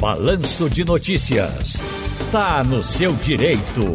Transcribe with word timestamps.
Balanço 0.00 0.70
de 0.70 0.82
Notícias. 0.82 1.74
Tá 2.32 2.64
no 2.64 2.82
seu 2.82 3.12
direito. 3.12 3.94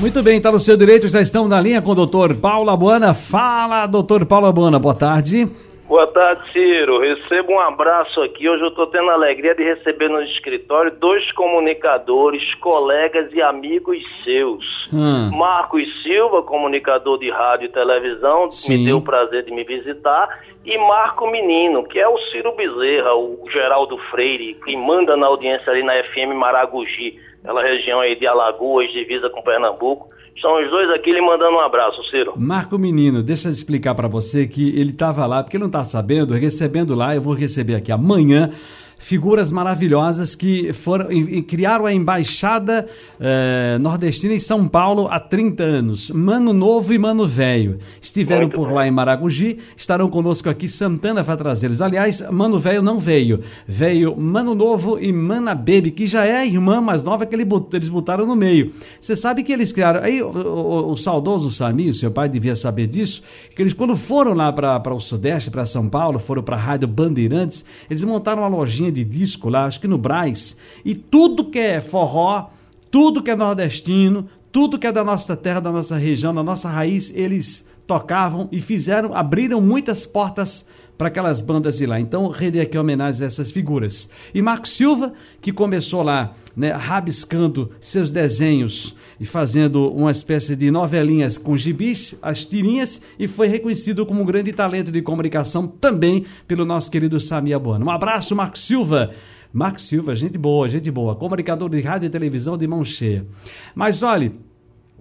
Muito 0.00 0.20
bem, 0.20 0.40
tá 0.40 0.50
no 0.50 0.58
seu 0.58 0.76
direito. 0.76 1.06
Já 1.06 1.20
estamos 1.20 1.48
na 1.48 1.60
linha 1.60 1.80
com 1.80 1.92
o 1.92 1.94
doutor 1.94 2.34
Paulo 2.34 2.68
Abuana. 2.70 3.14
Fala, 3.14 3.86
doutor 3.86 4.26
Paulo 4.26 4.46
Abuana. 4.46 4.80
Boa 4.80 4.96
tarde. 4.96 5.46
Boa 5.86 6.08
tarde, 6.08 6.50
Ciro. 6.52 6.98
Recebo 6.98 7.52
um 7.52 7.60
abraço 7.60 8.20
aqui. 8.22 8.48
Hoje 8.48 8.64
eu 8.64 8.68
estou 8.70 8.88
tendo 8.88 9.10
a 9.10 9.12
alegria 9.12 9.54
de 9.54 9.62
receber 9.62 10.08
no 10.08 10.20
escritório 10.22 10.90
dois 10.98 11.30
comunicadores, 11.32 12.54
colegas 12.54 13.30
e 13.32 13.40
amigos 13.40 13.98
seus. 14.24 14.64
Hum. 14.92 15.30
Marcos 15.36 15.84
Silva, 16.02 16.42
comunicador 16.42 17.18
de 17.18 17.30
rádio 17.30 17.66
e 17.66 17.68
televisão, 17.68 18.50
Sim. 18.50 18.78
me 18.78 18.84
deu 18.86 18.96
o 18.96 19.02
prazer 19.02 19.44
de 19.44 19.52
me 19.52 19.62
visitar. 19.62 20.28
E 20.64 20.78
Marco 20.78 21.30
Menino, 21.30 21.84
que 21.84 21.98
é 21.98 22.08
o 22.08 22.18
Ciro 22.30 22.54
Bezerra, 22.56 23.14
o 23.14 23.44
Geraldo 23.52 23.98
Freire, 24.10 24.54
que 24.64 24.74
manda 24.76 25.16
na 25.16 25.26
audiência 25.26 25.70
ali 25.70 25.82
na 25.82 25.92
FM 26.04 26.34
Maragogi, 26.34 27.18
aquela 27.42 27.62
região 27.62 28.00
aí 28.00 28.16
de 28.16 28.26
Alagoas, 28.26 28.90
divisa 28.90 29.28
com 29.28 29.42
Pernambuco. 29.42 30.08
Estão 30.34 30.62
os 30.62 30.70
dois 30.70 30.90
aqui 30.90 31.12
lhe 31.12 31.20
mandando 31.20 31.56
um 31.56 31.60
abraço, 31.60 32.02
Ciro. 32.10 32.32
Marco 32.36 32.78
Menino, 32.78 33.22
deixa 33.22 33.48
eu 33.48 33.52
explicar 33.52 33.94
para 33.94 34.08
você 34.08 34.46
que 34.46 34.70
ele 34.70 34.90
estava 34.90 35.26
lá, 35.26 35.42
porque 35.42 35.56
ele 35.56 35.62
não 35.62 35.68
está 35.68 35.84
sabendo, 35.84 36.34
recebendo 36.34 36.94
lá, 36.94 37.14
eu 37.14 37.20
vou 37.20 37.34
receber 37.34 37.74
aqui 37.76 37.92
amanhã 37.92 38.52
figuras 38.98 39.50
maravilhosas 39.50 40.34
que 40.34 40.72
foram 40.72 41.10
e, 41.10 41.38
e 41.38 41.42
criaram 41.42 41.86
a 41.86 41.92
embaixada 41.92 42.86
eh, 43.20 43.78
nordestina 43.80 44.34
em 44.34 44.38
São 44.38 44.66
Paulo 44.66 45.08
há 45.08 45.20
30 45.20 45.62
anos. 45.62 46.10
Mano 46.10 46.52
Novo 46.52 46.92
e 46.92 46.98
Mano 46.98 47.26
Velho 47.26 47.78
estiveram 48.00 48.42
Muito 48.42 48.54
por 48.54 48.66
bem. 48.68 48.74
lá 48.74 48.86
em 48.86 48.90
Maragogi, 48.90 49.58
estarão 49.76 50.08
conosco 50.08 50.48
aqui. 50.48 50.68
Santana 50.68 51.22
vai 51.22 51.36
trazê-los. 51.36 51.82
Aliás, 51.82 52.28
Mano 52.30 52.58
Velho 52.58 52.82
não 52.82 52.98
veio, 52.98 53.40
veio 53.66 54.16
Mano 54.16 54.54
Novo 54.54 54.98
e 54.98 55.12
Mana 55.12 55.54
Baby, 55.54 55.90
que 55.90 56.06
já 56.06 56.24
é 56.24 56.38
a 56.38 56.46
irmã 56.46 56.80
mais 56.80 57.04
nova 57.04 57.26
que 57.26 57.34
eles 57.34 57.88
botaram 57.88 58.26
no 58.26 58.36
meio. 58.36 58.72
Você 59.00 59.14
sabe 59.14 59.42
que 59.42 59.52
eles 59.52 59.72
criaram. 59.72 60.02
Aí 60.02 60.22
o, 60.22 60.30
o, 60.30 60.92
o 60.92 60.96
saudoso 60.96 61.50
Sami, 61.50 61.92
seu 61.92 62.10
pai 62.10 62.28
devia 62.28 62.56
saber 62.56 62.86
disso, 62.86 63.22
que 63.54 63.62
eles 63.62 63.72
quando 63.72 63.96
foram 63.96 64.32
lá 64.32 64.52
para 64.52 64.94
o 64.94 65.00
Sudeste, 65.00 65.50
para 65.50 65.66
São 65.66 65.88
Paulo, 65.88 66.18
foram 66.18 66.42
para 66.42 66.56
a 66.56 66.58
Rádio 66.58 66.88
Bandeirantes, 66.88 67.64
eles 67.88 68.02
montaram 68.04 68.42
uma 68.42 68.48
lojinha 68.48 68.83
de 68.90 69.04
disco 69.04 69.48
lá, 69.48 69.66
acho 69.66 69.80
que 69.80 69.88
no 69.88 69.98
Braz, 69.98 70.56
e 70.84 70.94
tudo 70.94 71.44
que 71.44 71.58
é 71.58 71.80
forró, 71.80 72.50
tudo 72.90 73.22
que 73.22 73.30
é 73.30 73.36
nordestino, 73.36 74.28
tudo 74.52 74.78
que 74.78 74.86
é 74.86 74.92
da 74.92 75.02
nossa 75.02 75.36
terra, 75.36 75.60
da 75.60 75.72
nossa 75.72 75.96
região, 75.96 76.34
da 76.34 76.42
nossa 76.42 76.68
raiz, 76.68 77.12
eles 77.14 77.68
tocavam 77.86 78.48
e 78.52 78.60
fizeram, 78.60 79.14
abriram 79.14 79.60
muitas 79.60 80.06
portas 80.06 80.66
para 80.96 81.08
aquelas 81.08 81.40
bandas 81.40 81.78
de 81.78 81.86
lá. 81.86 81.98
Então, 81.98 82.28
render 82.28 82.60
aqui 82.60 82.78
homenagem 82.78 83.24
a 83.24 83.26
essas 83.26 83.50
figuras. 83.50 84.10
E 84.32 84.40
Marco 84.40 84.68
Silva, 84.68 85.12
que 85.40 85.52
começou 85.52 86.02
lá, 86.02 86.34
né, 86.56 86.70
rabiscando 86.72 87.70
seus 87.80 88.10
desenhos 88.10 88.94
e 89.18 89.24
fazendo 89.24 89.92
uma 89.92 90.10
espécie 90.10 90.56
de 90.56 90.70
novelinhas 90.70 91.38
com 91.38 91.56
gibis, 91.56 92.18
as 92.22 92.44
tirinhas, 92.44 93.00
e 93.18 93.26
foi 93.26 93.48
reconhecido 93.48 94.04
como 94.04 94.22
um 94.22 94.24
grande 94.24 94.52
talento 94.52 94.90
de 94.90 95.02
comunicação 95.02 95.66
também 95.66 96.24
pelo 96.46 96.64
nosso 96.64 96.90
querido 96.90 97.20
Samia 97.20 97.58
Bueno. 97.58 97.86
Um 97.86 97.90
abraço, 97.90 98.34
Marco 98.34 98.58
Silva. 98.58 99.12
Marco 99.52 99.80
Silva, 99.80 100.16
gente 100.16 100.36
boa, 100.36 100.68
gente 100.68 100.90
boa, 100.90 101.14
comunicador 101.14 101.70
de 101.70 101.80
rádio 101.80 102.06
e 102.06 102.10
televisão 102.10 102.58
de 102.58 102.66
mão 102.66 102.84
cheia. 102.84 103.24
Mas 103.72 104.02
olhe, 104.02 104.32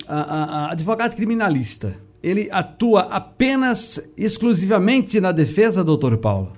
advogado 0.08 1.16
criminalista, 1.16 1.98
ele 2.24 2.48
atua 2.52 3.02
apenas, 3.02 4.14
exclusivamente 4.18 5.20
na 5.20 5.34
defesa, 5.34 5.84
doutor 5.84 6.18
Paulo? 6.18 6.54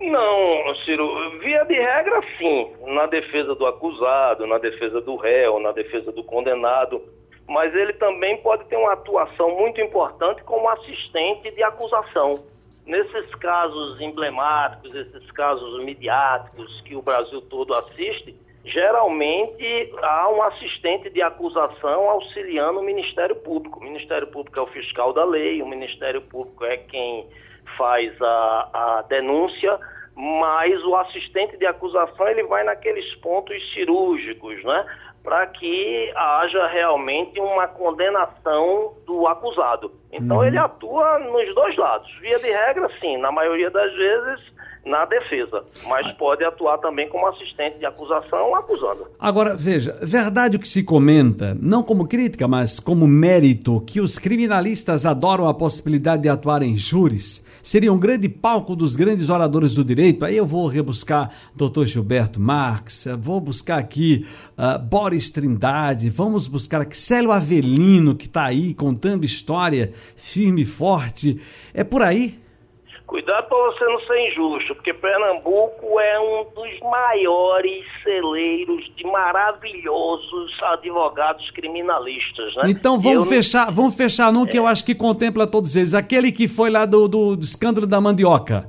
Não, 0.00 0.74
Ciro, 0.84 1.38
via 1.38 1.64
de 1.64 1.74
regra 1.74 2.20
sim, 2.36 2.72
na 2.86 3.06
defesa 3.06 3.54
do 3.54 3.64
acusado, 3.64 4.46
na 4.46 4.58
defesa 4.58 5.00
do 5.00 5.16
réu, 5.16 5.60
na 5.60 5.72
defesa 5.72 6.10
do 6.10 6.24
condenado, 6.24 7.00
mas 7.48 7.74
ele 7.74 7.92
também 7.94 8.36
pode 8.38 8.64
ter 8.64 8.76
uma 8.76 8.92
atuação 8.92 9.56
muito 9.56 9.80
importante 9.80 10.42
como 10.42 10.68
assistente 10.68 11.50
de 11.52 11.62
acusação. 11.62 12.44
Nesses 12.84 13.34
casos 13.36 14.00
emblemáticos, 14.00 14.94
esses 14.94 15.30
casos 15.30 15.84
midiáticos 15.84 16.80
que 16.82 16.94
o 16.94 17.02
Brasil 17.02 17.40
todo 17.42 17.74
assiste, 17.74 18.34
geralmente 18.66 19.94
há 20.02 20.28
um 20.30 20.42
assistente 20.42 21.08
de 21.10 21.22
acusação 21.22 22.10
auxiliando 22.10 22.80
o 22.80 22.82
Ministério 22.82 23.36
Público. 23.36 23.80
O 23.80 23.84
Ministério 23.84 24.26
Público 24.26 24.58
é 24.58 24.62
o 24.62 24.66
fiscal 24.66 25.12
da 25.12 25.24
lei, 25.24 25.62
o 25.62 25.66
Ministério 25.66 26.20
Público 26.22 26.64
é 26.64 26.76
quem 26.76 27.26
faz 27.76 28.12
a, 28.20 28.70
a 28.72 29.04
denúncia, 29.08 29.78
mas 30.14 30.82
o 30.84 30.96
assistente 30.96 31.56
de 31.56 31.66
acusação 31.66 32.28
ele 32.28 32.42
vai 32.44 32.64
naqueles 32.64 33.14
pontos 33.16 33.56
cirúrgicos, 33.72 34.62
né? 34.64 34.86
Para 35.22 35.46
que 35.48 36.12
haja 36.14 36.66
realmente 36.68 37.40
uma 37.40 37.66
condenação 37.68 38.94
do 39.06 39.26
acusado. 39.26 39.92
Então 40.12 40.38
uhum. 40.38 40.44
ele 40.44 40.58
atua 40.58 41.18
nos 41.18 41.54
dois 41.54 41.76
lados. 41.76 42.10
Via 42.20 42.38
de 42.38 42.50
regra, 42.50 42.88
sim, 43.00 43.16
na 43.18 43.30
maioria 43.30 43.70
das 43.70 43.92
vezes 43.94 44.55
na 44.86 45.04
defesa, 45.04 45.64
mas 45.86 46.10
pode 46.12 46.44
atuar 46.44 46.78
também 46.78 47.08
como 47.08 47.26
assistente 47.26 47.78
de 47.78 47.84
acusação 47.84 48.54
acusando. 48.54 49.08
Agora, 49.18 49.56
veja, 49.56 49.98
verdade 50.00 50.56
o 50.56 50.60
que 50.60 50.68
se 50.68 50.84
comenta, 50.84 51.56
não 51.60 51.82
como 51.82 52.06
crítica, 52.06 52.46
mas 52.46 52.78
como 52.78 53.06
mérito, 53.06 53.80
que 53.80 54.00
os 54.00 54.16
criminalistas 54.18 55.04
adoram 55.04 55.48
a 55.48 55.54
possibilidade 55.54 56.22
de 56.22 56.28
atuar 56.28 56.62
em 56.62 56.76
júris, 56.76 57.44
seria 57.60 57.92
um 57.92 57.98
grande 57.98 58.28
palco 58.28 58.76
dos 58.76 58.94
grandes 58.94 59.28
oradores 59.28 59.74
do 59.74 59.84
direito. 59.84 60.24
Aí 60.24 60.36
eu 60.36 60.46
vou 60.46 60.68
rebuscar 60.68 61.32
Dr. 61.52 61.84
Gilberto 61.84 62.40
Marx, 62.40 63.08
vou 63.18 63.40
buscar 63.40 63.78
aqui 63.78 64.24
uh, 64.56 64.78
Boris 64.78 65.30
Trindade, 65.30 66.08
vamos 66.08 66.46
buscar 66.46 66.82
aqui 66.82 66.96
Célio 66.96 67.32
Avelino, 67.32 68.14
que 68.14 68.26
está 68.26 68.44
aí 68.44 68.72
contando 68.72 69.24
história 69.24 69.92
firme 70.14 70.62
e 70.62 70.64
forte. 70.64 71.40
É 71.74 71.82
por 71.82 72.02
aí? 72.02 72.45
Cuidado 73.06 73.46
para 73.48 73.56
você 73.56 73.84
não 73.84 74.00
ser 74.00 74.30
injusto, 74.30 74.74
porque 74.74 74.92
Pernambuco 74.92 76.00
é 76.00 76.18
um 76.18 76.44
dos 76.52 76.80
maiores 76.80 77.84
celeiros 78.02 78.84
de 78.96 79.04
maravilhosos 79.04 80.52
advogados 80.62 81.48
criminalistas, 81.52 82.56
né? 82.56 82.62
Então 82.66 82.98
vamos 82.98 83.24
eu 83.24 83.26
fechar, 83.26 83.66
não... 83.66 83.72
vamos 83.72 83.94
fechar 83.94 84.32
num 84.32 84.44
é. 84.44 84.48
que 84.48 84.58
eu 84.58 84.66
acho 84.66 84.84
que 84.84 84.92
contempla 84.92 85.46
todos 85.46 85.76
eles, 85.76 85.94
aquele 85.94 86.32
que 86.32 86.48
foi 86.48 86.68
lá 86.68 86.84
do, 86.84 87.06
do, 87.06 87.36
do 87.36 87.44
escândalo 87.44 87.86
da 87.86 88.00
mandioca. 88.00 88.68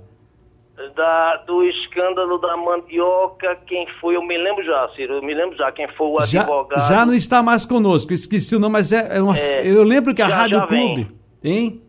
Da, 0.95 1.37
do 1.37 1.63
escândalo 1.63 2.37
da 2.37 2.55
mandioca, 2.55 3.55
quem 3.65 3.87
foi, 3.99 4.15
eu 4.15 4.21
me 4.21 4.37
lembro 4.37 4.63
já, 4.63 4.87
Ciro, 4.95 5.15
eu 5.15 5.23
me 5.23 5.33
lembro 5.33 5.57
já 5.57 5.71
quem 5.71 5.87
foi 5.89 6.07
o 6.07 6.19
já, 6.19 6.41
advogado. 6.41 6.87
Já 6.87 7.03
não 7.03 7.13
está 7.13 7.41
mais 7.41 7.65
conosco, 7.65 8.13
esqueci 8.13 8.55
o 8.55 8.59
nome, 8.59 8.73
mas 8.73 8.91
é, 8.91 9.17
é 9.17 9.21
uma, 9.21 9.35
é, 9.35 9.67
eu 9.67 9.81
lembro 9.81 10.13
que 10.13 10.21
a 10.21 10.29
já, 10.29 10.35
Rádio 10.35 10.59
já 10.59 10.67
Clube, 10.67 11.07
hein? 11.43 11.81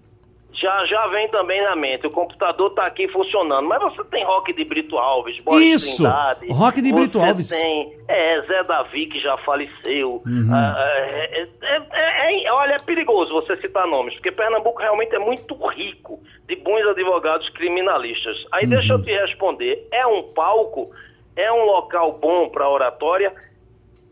Já, 0.60 0.84
já 0.86 1.06
vem 1.08 1.28
também 1.28 1.62
na 1.62 1.76
mente. 1.76 2.06
O 2.06 2.10
computador 2.10 2.70
está 2.70 2.84
aqui 2.84 3.06
funcionando. 3.08 3.66
Mas 3.66 3.80
você 3.80 4.02
tem 4.04 4.24
Rock 4.24 4.52
de 4.52 4.64
Brito 4.64 4.98
Alves, 4.98 5.38
Boris 5.42 5.74
Isso, 5.74 6.02
Trindade. 6.02 6.52
Rock 6.52 6.82
de 6.82 6.92
Brito 6.92 7.20
Alves. 7.20 7.48
tem 7.48 7.96
é, 8.08 8.40
Zé 8.42 8.64
Davi, 8.64 9.06
que 9.06 9.20
já 9.20 9.36
faleceu. 9.38 10.22
Uhum. 10.26 10.50
Ah, 10.52 10.74
é, 10.78 11.46
é, 11.62 12.44
é, 12.44 12.52
olha, 12.52 12.74
é 12.74 12.78
perigoso 12.78 13.32
você 13.32 13.56
citar 13.58 13.86
nomes, 13.86 14.14
porque 14.14 14.32
Pernambuco 14.32 14.80
realmente 14.80 15.14
é 15.14 15.18
muito 15.18 15.54
rico 15.68 16.20
de 16.48 16.56
bons 16.56 16.84
advogados 16.88 17.48
criminalistas. 17.50 18.36
Aí 18.52 18.64
uhum. 18.64 18.70
deixa 18.70 18.92
eu 18.94 19.02
te 19.02 19.12
responder. 19.12 19.86
É 19.92 20.06
um 20.06 20.24
palco, 20.34 20.90
é 21.36 21.52
um 21.52 21.64
local 21.66 22.18
bom 22.20 22.48
para 22.48 22.68
oratória 22.68 23.32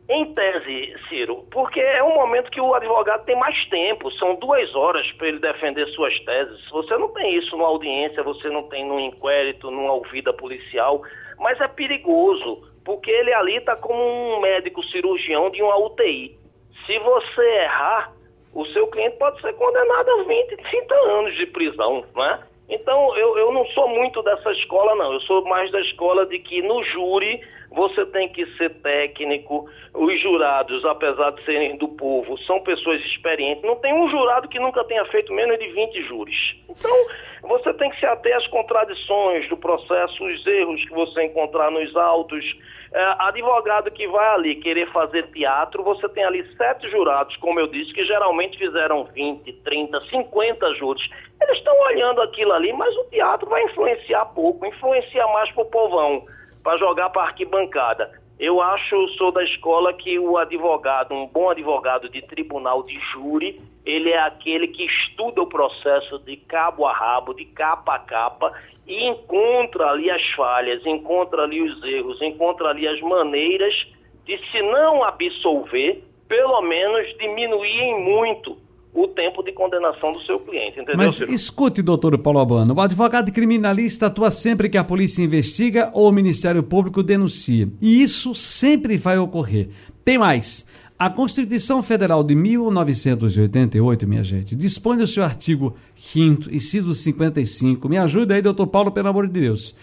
em 0.09 0.33
tese, 0.35 0.95
Ciro, 1.09 1.45
porque 1.51 1.81
é 1.81 2.03
um 2.03 2.15
momento 2.15 2.51
que 2.51 2.61
o 2.61 2.75
advogado 2.75 3.25
tem 3.25 3.37
mais 3.37 3.65
tempo, 3.67 4.11
são 4.13 4.37
duas 4.37 4.73
horas 4.75 5.11
para 5.13 5.29
ele 5.29 5.41
defender 5.41 5.87
suas 5.89 6.17
teses. 6.21 6.69
Você 6.71 6.97
não 6.97 7.09
tem 7.09 7.37
isso 7.37 7.57
numa 7.57 7.67
audiência, 7.67 8.23
você 8.23 8.49
não 8.49 8.63
tem 8.65 8.85
num 8.87 9.01
inquérito, 9.01 9.71
numa 9.71 9.95
ouvida 9.95 10.33
policial, 10.33 11.03
mas 11.39 11.61
é 11.61 11.67
perigoso, 11.67 12.63
porque 12.85 13.11
ele 13.11 13.33
ali 13.33 13.57
está 13.57 13.75
como 13.75 14.01
um 14.01 14.41
médico 14.41 14.83
cirurgião 14.85 15.51
de 15.51 15.61
uma 15.61 15.77
UTI. 15.77 16.39
Se 16.87 16.99
você 17.01 17.43
errar, 17.65 18.13
o 18.55 18.65
seu 18.67 18.87
cliente 18.87 19.17
pode 19.17 19.41
ser 19.41 19.53
condenado 19.55 20.09
a 20.09 20.23
20, 20.23 20.57
30 20.57 20.95
anos 20.95 21.37
de 21.37 21.47
prisão, 21.47 22.05
não 22.15 22.25
é? 22.25 22.41
Então, 22.69 23.17
eu, 23.17 23.39
eu 23.39 23.53
não 23.53 23.65
sou 23.67 23.89
muito 23.89 24.23
dessa 24.23 24.51
escola, 24.53 24.95
não. 24.97 25.13
Eu 25.13 25.21
sou 25.21 25.45
mais 25.45 25.71
da 25.71 25.81
escola 25.81 26.27
de 26.27 26.39
que 26.39 26.63
no 26.63 26.83
júri 26.83 27.41
você 27.71 28.05
tem 28.07 28.29
que 28.29 28.45
ser 28.57 28.71
técnico. 28.81 29.69
Os 29.95 30.21
jurados, 30.21 30.85
apesar 30.85 31.31
de 31.31 31.45
serem 31.45 31.77
do 31.77 31.89
povo, 31.89 32.37
são 32.39 32.61
pessoas 32.61 33.01
experientes. 33.05 33.63
Não 33.63 33.77
tem 33.77 33.95
um 33.95 34.09
jurado 34.11 34.49
que 34.49 34.59
nunca 34.59 34.83
tenha 34.85 35.05
feito 35.07 35.33
menos 35.33 35.59
de 35.59 35.69
20 35.69 36.03
júris. 36.09 36.57
Então, 36.69 37.07
você 37.47 37.73
tem 37.75 37.91
que 37.91 37.99
se 37.99 38.07
ater 38.07 38.37
às 38.37 38.47
contradições 38.49 39.49
do 39.49 39.57
processo, 39.57 40.25
os 40.25 40.47
erros 40.47 40.83
que 40.85 40.93
você 40.93 41.25
encontrar 41.25 41.71
nos 41.71 41.95
autos. 41.97 42.45
É, 42.93 43.15
advogado 43.19 43.91
que 43.91 44.07
vai 44.07 44.35
ali 44.35 44.55
querer 44.57 44.91
fazer 44.93 45.25
teatro, 45.33 45.83
você 45.83 46.09
tem 46.09 46.25
ali 46.25 46.47
sete 46.57 46.89
jurados, 46.91 47.37
como 47.37 47.59
eu 47.61 47.67
disse, 47.67 47.93
que 47.93 48.05
geralmente 48.05 48.57
fizeram 48.57 49.05
20, 49.05 49.53
30, 49.53 50.01
50 50.09 50.75
júris. 50.75 51.09
Eles 51.43 51.59
estão 51.59 51.79
olhando 51.81 52.23
aquilo 52.23 52.53
ali, 52.53 52.73
mas 52.73 52.97
o 52.97 53.05
teatro 53.05 53.49
vai 53.49 53.63
influenciar 53.65 54.25
pouco, 54.27 54.65
influencia 54.67 55.27
mais 55.29 55.51
para 55.53 55.63
o 55.63 55.67
povão 55.67 56.25
para 56.63 56.79
jogar 56.79 57.11
para 57.11 57.23
arquibancada. 57.23 58.11
Eu 58.39 58.61
acho, 58.61 59.09
sou 59.17 59.33
da 59.33 59.43
escola 59.43 59.95
que 59.95 60.19
o 60.19 60.37
advogado, 60.37 61.15
um 61.15 61.27
bom 61.27 61.49
advogado 61.49 62.09
de 62.09 62.21
tribunal 62.21 62.83
de 62.83 62.99
júri, 63.13 63.61
ele 63.85 64.11
é 64.11 64.19
aquele 64.19 64.69
que 64.69 64.85
estuda 64.85 65.41
o 65.41 65.47
processo 65.47 66.19
de 66.19 66.37
cabo 66.37 66.85
a 66.85 66.93
rabo, 66.93 67.33
de 67.33 67.47
capa 67.47 67.95
a 67.95 67.99
capa 67.99 68.53
e 68.87 69.07
encontra 69.07 69.91
ali 69.91 70.11
as 70.11 70.23
falhas, 70.33 70.85
encontra 70.85 71.45
ali 71.45 71.63
os 71.63 71.83
erros, 71.83 72.21
encontra 72.21 72.69
ali 72.69 72.87
as 72.87 73.01
maneiras 73.01 73.87
de, 74.27 74.39
se 74.51 74.61
não 74.61 75.03
absolver, 75.03 76.05
pelo 76.29 76.61
menos 76.61 77.17
diminuir 77.17 77.81
em 77.81 78.03
muito 78.03 78.66
o 78.97 79.07
tempo 79.09 79.43
de 79.43 79.53
condenação 79.53 80.11
do 80.11 80.23
seu 80.23 80.41
cliente, 80.41 80.81
entendeu? 80.81 80.97
Mas 80.97 81.21
escute, 81.21 81.83
doutor 81.83 82.17
Paulo 82.17 82.39
Albano, 82.39 82.75
o 82.75 82.81
advogado 82.81 83.31
criminalista 83.31 84.07
atua 84.07 84.31
sempre 84.31 84.71
que 84.71 84.79
a 84.79 84.85
polícia 84.85 85.23
investiga 85.23 85.91
ou 85.93 86.09
o 86.09 86.13
Ministério 86.13 86.63
Público 86.63 87.03
denuncia. 87.03 87.69
E 87.81 88.03
isso 88.03 88.35
sempre 88.35 88.97
vai 88.97 89.19
ocorrer. 89.19 89.69
Tem 90.03 90.17
mais. 90.17 90.67
A 90.99 91.11
Constituição 91.11 91.83
Federal 91.83 92.25
de 92.25 92.35
1988, 92.35 94.09
minha 94.09 94.25
gente, 94.25 94.57
dispõe 94.57 94.97
do 94.97 95.07
seu 95.07 95.23
artigo 95.23 95.77
5 95.95 96.55
inciso 96.55 96.95
55. 96.95 97.87
Me 97.91 97.99
ajuda 97.99 98.35
aí, 98.35 98.41
doutor 98.41 98.67
Paulo, 98.67 98.91
pelo 98.91 99.09
amor 99.09 99.27
de 99.27 99.41
Deus 99.41 99.77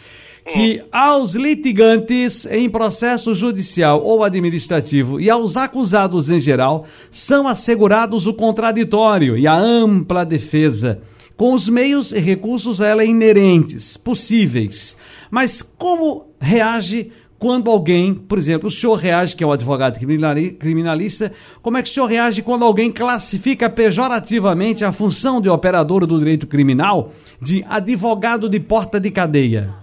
que 0.45 0.83
aos 0.91 1.35
litigantes 1.35 2.45
em 2.45 2.69
processo 2.69 3.33
judicial 3.33 4.03
ou 4.03 4.23
administrativo 4.23 5.19
e 5.19 5.29
aos 5.29 5.55
acusados 5.55 6.29
em 6.29 6.39
geral 6.39 6.85
são 7.09 7.47
assegurados 7.47 8.27
o 8.27 8.33
contraditório 8.33 9.37
e 9.37 9.47
a 9.47 9.55
ampla 9.55 10.25
defesa, 10.25 11.01
com 11.37 11.53
os 11.53 11.69
meios 11.69 12.11
e 12.11 12.19
recursos 12.19 12.81
a 12.81 12.87
ela 12.87 13.05
inerentes, 13.05 13.95
possíveis. 13.95 14.97
Mas 15.31 15.61
como 15.61 16.27
reage 16.39 17.11
quando 17.39 17.69
alguém, 17.69 18.13
por 18.13 18.37
exemplo, 18.37 18.69
o 18.69 18.71
senhor 18.71 18.95
reage, 18.95 19.35
que 19.35 19.43
é 19.43 19.47
um 19.47 19.51
advogado 19.51 19.99
criminalista, 19.99 21.33
como 21.61 21.77
é 21.77 21.83
que 21.83 21.89
o 21.89 21.91
senhor 21.91 22.05
reage 22.05 22.41
quando 22.41 22.63
alguém 22.63 22.89
classifica 22.89 23.69
pejorativamente 23.69 24.85
a 24.85 24.93
função 24.93 25.41
de 25.41 25.49
operador 25.49 26.05
do 26.05 26.17
direito 26.17 26.47
criminal 26.47 27.11
de 27.41 27.65
advogado 27.67 28.47
de 28.47 28.61
porta 28.61 28.97
de 28.97 29.11
cadeia? 29.11 29.82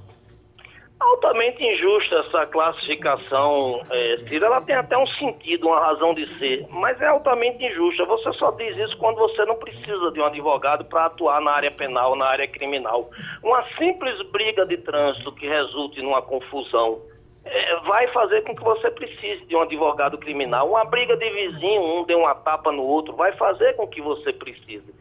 Altamente 1.10 1.62
injusta 1.62 2.16
essa 2.16 2.46
classificação, 2.46 3.82
é, 3.90 4.18
Ciro. 4.28 4.44
Ela 4.44 4.60
tem 4.60 4.74
até 4.74 4.96
um 4.96 5.06
sentido, 5.06 5.68
uma 5.68 5.80
razão 5.80 6.14
de 6.14 6.26
ser, 6.38 6.66
mas 6.70 7.00
é 7.00 7.06
altamente 7.06 7.64
injusta. 7.64 8.04
Você 8.06 8.32
só 8.34 8.50
diz 8.52 8.76
isso 8.76 8.96
quando 8.98 9.16
você 9.16 9.44
não 9.44 9.56
precisa 9.56 10.10
de 10.10 10.20
um 10.20 10.24
advogado 10.24 10.84
para 10.84 11.06
atuar 11.06 11.40
na 11.40 11.52
área 11.52 11.70
penal, 11.70 12.16
na 12.16 12.26
área 12.26 12.48
criminal. 12.48 13.10
Uma 13.42 13.62
simples 13.76 14.20
briga 14.30 14.64
de 14.66 14.76
trânsito 14.78 15.32
que 15.32 15.46
resulte 15.46 16.00
numa 16.02 16.22
confusão 16.22 17.00
é, 17.44 17.76
vai 17.80 18.06
fazer 18.08 18.42
com 18.42 18.54
que 18.54 18.62
você 18.62 18.90
precise 18.90 19.44
de 19.46 19.56
um 19.56 19.62
advogado 19.62 20.18
criminal. 20.18 20.68
Uma 20.68 20.84
briga 20.84 21.16
de 21.16 21.30
vizinho, 21.30 21.82
um 21.82 22.04
deu 22.04 22.18
uma 22.18 22.34
tapa 22.34 22.70
no 22.70 22.82
outro, 22.82 23.14
vai 23.16 23.32
fazer 23.32 23.74
com 23.76 23.86
que 23.86 24.00
você 24.00 24.32
precise. 24.32 24.99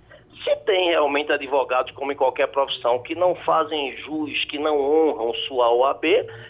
Se 0.50 0.56
tem 0.66 0.90
realmente 0.90 1.32
advogados, 1.32 1.92
como 1.94 2.12
em 2.12 2.16
qualquer 2.16 2.48
profissão, 2.48 2.98
que 3.04 3.14
não 3.14 3.36
fazem 3.36 3.96
jus, 3.98 4.46
que 4.46 4.58
não 4.58 4.80
honram 4.80 5.32
sua 5.48 5.72
OAB 5.72 6.04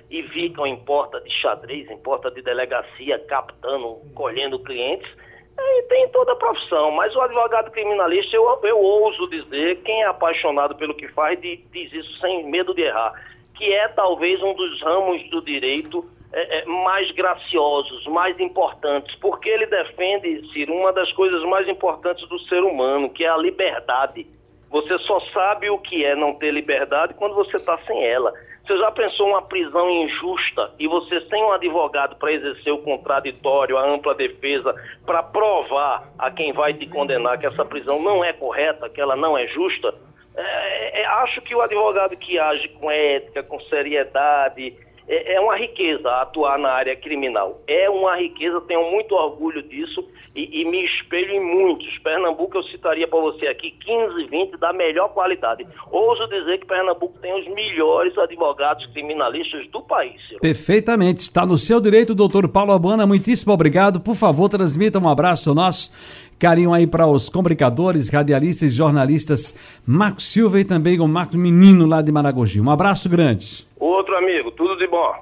e 0.10 0.24
ficam 0.24 0.66
em 0.66 0.78
porta 0.78 1.20
de 1.20 1.30
xadrez, 1.30 1.90
em 1.92 1.98
porta 1.98 2.32
de 2.32 2.42
delegacia, 2.42 3.20
captando, 3.28 3.98
colhendo 4.16 4.58
clientes, 4.60 5.10
aí 5.58 5.86
tem 5.90 6.08
toda 6.10 6.32
a 6.32 6.36
profissão. 6.38 6.92
Mas 6.92 7.14
o 7.14 7.20
advogado 7.20 7.72
criminalista, 7.72 8.38
eu, 8.38 8.58
eu 8.64 8.80
ouso 8.80 9.30
dizer, 9.30 9.82
quem 9.84 10.02
é 10.02 10.06
apaixonado 10.06 10.76
pelo 10.76 10.96
que 10.96 11.10
faz, 11.10 11.38
diz 11.42 11.92
isso 11.92 12.20
sem 12.22 12.50
medo 12.50 12.74
de 12.74 12.84
errar, 12.84 13.14
que 13.56 13.74
é 13.74 13.90
talvez 13.90 14.42
um 14.42 14.54
dos 14.54 14.82
ramos 14.82 15.30
do 15.30 15.42
direito 15.42 16.10
é, 16.32 16.60
é, 16.60 16.66
mais 16.66 17.12
graciosos, 17.12 18.06
mais 18.08 18.40
importantes, 18.40 19.16
porque 19.16 19.50
ele 19.50 19.66
defende, 19.66 20.48
Ciro, 20.54 20.74
uma 20.74 20.94
das 20.94 21.12
coisas 21.14 21.42
mais 21.44 21.68
importantes 21.68 22.28
do 22.30 22.40
ser 22.42 22.64
humano, 22.64 23.10
que 23.10 23.24
é 23.24 23.30
a 23.30 23.38
liberdade. 23.38 24.28
Você 24.70 24.98
só 25.00 25.20
sabe 25.34 25.70
o 25.70 25.80
que 25.80 26.06
é 26.06 26.16
não 26.16 26.36
ter 26.36 26.52
liberdade 26.52 27.16
quando 27.16 27.34
você 27.34 27.56
está 27.56 27.78
sem 27.80 28.06
ela. 28.06 28.32
Você 28.64 28.78
já 28.78 28.92
pensou 28.92 29.30
uma 29.30 29.42
prisão 29.42 29.90
injusta 29.90 30.72
e 30.78 30.88
você 30.88 31.22
sem 31.22 31.44
um 31.44 31.52
advogado 31.52 32.16
para 32.18 32.32
exercer 32.32 32.72
o 32.72 32.78
contraditório, 32.78 33.78
a 33.80 33.90
ampla 33.90 34.14
defesa, 34.14 34.76
para 35.08 35.24
provar 35.24 36.08
a 36.20 36.30
quem 36.30 36.54
vai 36.54 36.76
te 36.76 36.86
condenar 36.86 37.40
que 37.40 37.48
essa 37.48 37.66
prisão 37.66 38.00
não 38.00 38.24
é 38.24 38.32
correta, 38.32 38.88
que 38.88 39.02
ela 39.02 39.16
não 39.16 39.36
é 39.36 39.48
justa? 39.48 39.96
É, 40.36 41.02
é, 41.02 41.06
acho 41.06 41.42
que 41.42 41.56
o 41.56 41.62
advogado 41.62 42.16
que 42.16 42.38
age 42.38 42.68
com 42.70 42.92
ética, 42.92 43.42
com 43.42 43.60
seriedade, 43.62 44.78
é, 45.10 45.34
é 45.34 45.40
uma 45.42 45.58
riqueza 45.58 46.08
atuar 46.22 46.60
na 46.60 46.70
área 46.70 46.96
criminal. 46.96 47.60
É 47.68 47.90
uma 47.90 48.16
riqueza, 48.16 48.62
tenho 48.62 48.92
muito 48.92 49.16
orgulho 49.16 49.64
disso 49.64 50.08
e, 50.36 50.62
e 50.62 50.66
me 50.66 50.86
espelho 50.86 51.32
em 51.32 51.40
muitos. 51.40 51.98
Pernambuco 51.98 52.58
eu 52.58 52.64
citaria 52.66 53.08
para 53.08 53.20
você 53.20 53.48
aqui 53.48 53.72
15, 53.72 54.26
20 54.28 54.58
da 54.58 54.72
melhor 54.72 55.10
qualidade. 55.10 55.66
Ouso 55.92 56.28
dizer 56.28 56.60
que 56.60 56.68
Pernambuco 56.68 57.18
tem 57.20 57.34
os 57.34 57.48
melhores 57.54 58.16
advogados 58.18 58.86
criminalistas 58.88 59.68
do 59.70 59.82
país. 59.82 60.22
Perfeitamente. 60.40 61.22
Está 61.22 61.44
no 61.44 61.58
seu 61.58 61.82
direito, 61.82 62.14
doutor 62.14 62.48
Paulo 62.48 62.72
Abana. 62.72 63.08
Muitíssimo 63.08 63.52
obrigado. 63.52 64.00
Por 64.00 64.16
favor, 64.16 64.48
transmita 64.48 65.00
um 65.00 65.10
abraço 65.10 65.56
nosso. 65.56 65.92
Carinho 66.38 66.72
aí 66.72 66.88
para 66.88 67.06
os 67.06 67.28
comunicadores, 67.28 68.10
radialistas 68.10 68.72
e 68.72 68.76
jornalistas 68.76 69.58
Marco 69.86 70.22
Silva 70.22 70.60
e 70.60 70.64
também 70.64 70.98
o 71.00 71.08
Marco 71.08 71.36
Menino 71.36 71.86
lá 71.86 72.02
de 72.02 72.12
Maragogi. 72.12 72.62
Um 72.62 72.70
abraço 72.70 73.10
grande. 73.10 73.68
Outro 73.80 74.18
amigo, 74.18 74.52
tudo 74.52 74.76
de 74.78 74.88
bom. 74.88 75.20